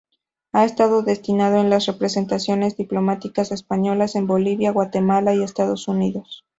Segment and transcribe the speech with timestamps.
[0.53, 6.43] Ha estado destinado en las representaciones diplomáticas españolas en Bolivia, Guatemala y Estados Unidos.